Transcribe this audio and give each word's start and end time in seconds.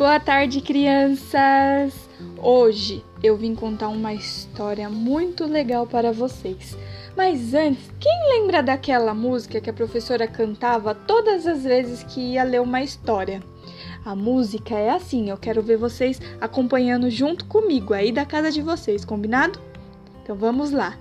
Boa 0.00 0.18
tarde, 0.18 0.62
crianças! 0.62 2.08
Hoje 2.38 3.04
eu 3.22 3.36
vim 3.36 3.54
contar 3.54 3.88
uma 3.88 4.14
história 4.14 4.88
muito 4.88 5.44
legal 5.44 5.86
para 5.86 6.10
vocês. 6.10 6.74
Mas 7.14 7.52
antes, 7.52 7.92
quem 8.00 8.10
lembra 8.30 8.62
daquela 8.62 9.12
música 9.12 9.60
que 9.60 9.68
a 9.68 9.74
professora 9.74 10.26
cantava 10.26 10.94
todas 10.94 11.46
as 11.46 11.64
vezes 11.64 12.02
que 12.02 12.32
ia 12.32 12.44
ler 12.44 12.62
uma 12.62 12.80
história? 12.80 13.42
A 14.02 14.16
música 14.16 14.74
é 14.74 14.88
assim, 14.88 15.28
eu 15.28 15.36
quero 15.36 15.60
ver 15.60 15.76
vocês 15.76 16.18
acompanhando 16.40 17.10
junto 17.10 17.44
comigo 17.44 17.92
aí 17.92 18.10
da 18.10 18.24
casa 18.24 18.50
de 18.50 18.62
vocês, 18.62 19.04
combinado? 19.04 19.60
Então 20.22 20.34
vamos 20.34 20.70
lá. 20.70 20.96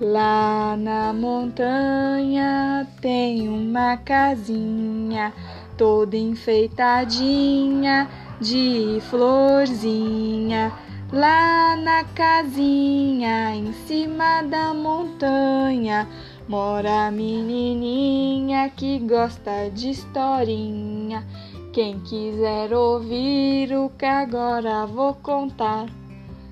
Lá 0.00 0.76
na 0.76 1.12
montanha 1.12 2.84
tem 3.00 3.48
uma 3.48 3.96
casinha 3.96 5.32
toda 5.76 6.16
enfeitadinha 6.16 8.10
de 8.40 9.00
florzinha. 9.10 10.72
Lá 11.12 11.76
na 11.76 12.04
casinha 12.04 13.54
em 13.54 13.72
cima 13.72 14.42
da 14.42 14.72
montanha 14.72 16.06
mora 16.48 17.06
a 17.06 17.10
menininha 17.10 18.68
que 18.70 18.98
gosta 19.00 19.70
de 19.74 19.90
historinha. 19.90 21.26
Quem 21.72 22.00
quiser 22.00 22.72
ouvir 22.72 23.72
o 23.76 23.90
que 23.90 24.04
agora 24.04 24.86
vou 24.86 25.14
contar, 25.14 25.86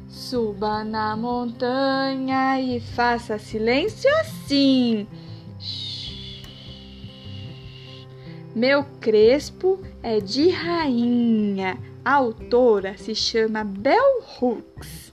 suba 0.09 0.85
na 0.85 1.17
montanha 1.17 2.61
e 2.61 2.81
faça 2.81 3.39
silêncio 3.39 4.09
assim. 4.21 5.07
Meu 8.59 8.83
Crespo 9.01 9.79
é 10.03 10.19
de 10.19 10.49
rainha. 10.49 11.79
A 12.05 12.15
autora 12.15 12.99
se 12.99 13.15
chama 13.15 13.63
Bell 13.63 14.21
Hooks. 14.41 15.13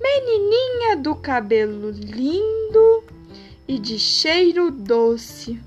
Menininha 0.00 0.96
do 0.96 1.14
cabelo 1.14 1.92
lindo 1.92 3.04
e 3.68 3.78
de 3.78 3.96
cheiro 3.96 4.72
doce, 4.72 5.60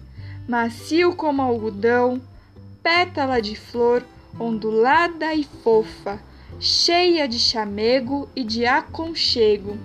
macio 0.50 1.16
como 1.16 1.42
algodão, 1.42 2.22
pétala 2.84 3.42
de 3.42 3.56
flor 3.56 4.04
ondulada 4.38 5.34
e 5.34 5.46
fofa, 5.46 6.22
cheia 6.60 7.26
de 7.26 7.40
chamego 7.40 8.28
e 8.36 8.44
de 8.44 8.66
aconchego. 8.66 9.78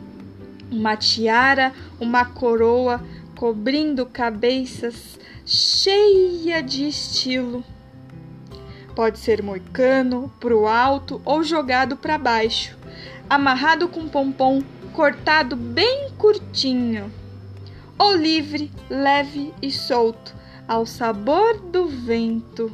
Uma 0.73 0.97
tiara, 0.97 1.73
uma 2.01 2.25
coroa 2.25 3.01
cobrindo 3.37 4.06
cabeças 4.06 5.19
cheia 5.45 6.62
de 6.62 6.89
estilo. 6.89 7.62
Pode 8.95 9.19
ser 9.19 9.43
moicano, 9.43 10.33
pro 10.41 10.67
alto 10.67 11.20
ou 11.23 11.45
jogado 11.45 11.98
para 11.98 12.17
baixo, 12.17 12.77
amarrado 13.28 13.89
com 13.89 14.09
pompom 14.09 14.62
cortado 14.95 15.55
bem 15.55 16.11
curtinho, 16.17 17.12
ou 17.98 18.17
livre, 18.17 18.73
leve 18.89 19.53
e 19.61 19.71
solto, 19.71 20.34
ao 20.67 20.87
sabor 20.87 21.61
do 21.61 21.87
vento. 21.87 22.73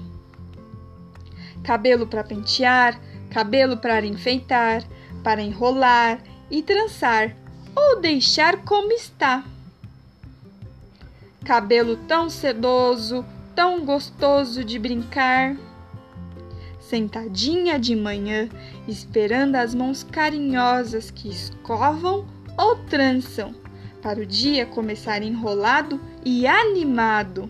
Cabelo 1.64 2.06
para 2.06 2.22
pentear, 2.22 3.00
cabelo 3.30 3.76
para 3.76 4.06
enfeitar, 4.06 4.84
para 5.24 5.42
enrolar 5.42 6.20
e 6.48 6.62
trançar, 6.62 7.36
ou 7.74 8.00
deixar 8.00 8.58
como 8.58 8.92
está 8.92 9.44
cabelo 11.44 11.96
tão 11.96 12.30
sedoso, 12.30 13.24
tão 13.54 13.84
gostoso 13.84 14.64
de 14.64 14.78
brincar. 14.78 15.56
Sentadinha 16.78 17.78
de 17.78 17.96
manhã, 17.96 18.48
esperando 18.86 19.56
as 19.56 19.74
mãos 19.74 20.02
carinhosas 20.02 21.10
que 21.10 21.28
escovam 21.28 22.26
ou 22.56 22.76
trançam, 22.84 23.54
para 24.02 24.20
o 24.20 24.26
dia 24.26 24.66
começar 24.66 25.22
enrolado 25.22 26.00
e 26.24 26.46
animado. 26.46 27.48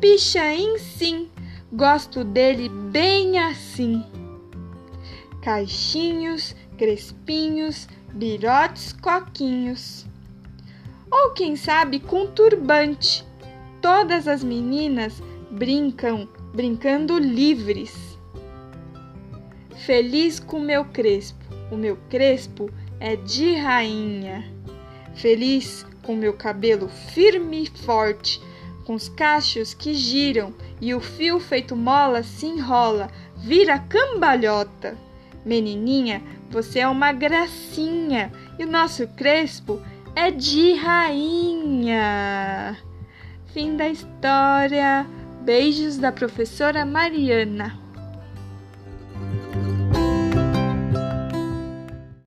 Pichain 0.00 0.78
sim, 0.78 1.28
gosto 1.72 2.24
dele 2.24 2.68
bem 2.68 3.38
assim. 3.38 4.02
Caixinhos, 5.42 6.54
crespinhos, 6.78 7.88
birotes, 8.14 8.92
coquinhos 8.92 10.06
ou 11.12 11.30
quem 11.32 11.54
sabe 11.54 12.00
com 12.00 12.26
turbante. 12.26 13.24
Todas 13.82 14.26
as 14.26 14.42
meninas 14.42 15.22
brincam, 15.50 16.26
brincando 16.54 17.18
livres. 17.18 18.18
Feliz 19.84 20.40
com 20.40 20.58
meu 20.58 20.86
crespo, 20.86 21.44
o 21.70 21.76
meu 21.76 21.98
crespo 22.08 22.70
é 22.98 23.14
de 23.14 23.54
rainha. 23.56 24.50
Feliz 25.14 25.84
com 26.02 26.16
meu 26.16 26.32
cabelo 26.32 26.88
firme 26.88 27.64
e 27.64 27.78
forte, 27.84 28.40
com 28.84 28.94
os 28.94 29.08
cachos 29.08 29.74
que 29.74 29.92
giram 29.92 30.54
e 30.80 30.94
o 30.94 31.00
fio 31.00 31.38
feito 31.38 31.76
mola 31.76 32.22
se 32.22 32.46
enrola, 32.46 33.10
vira 33.36 33.78
cambalhota. 33.78 34.96
Menininha, 35.44 36.22
você 36.48 36.80
é 36.80 36.88
uma 36.88 37.12
gracinha 37.12 38.32
e 38.58 38.64
o 38.64 38.70
nosso 38.70 39.06
crespo 39.08 39.80
é 40.14 40.30
de 40.30 40.74
rainha. 40.74 42.76
Fim 43.52 43.76
da 43.76 43.88
história. 43.88 45.04
Beijos 45.42 45.98
da 45.98 46.12
professora 46.12 46.86
Mariana. 46.86 47.76